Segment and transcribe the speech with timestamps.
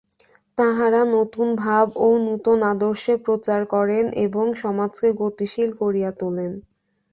[0.57, 6.51] তাঁহারা নূতন ভাব ও নূতন আদর্শ প্রচার করেন এবং সমাজকে গতিশীল করিয়া তোলেন।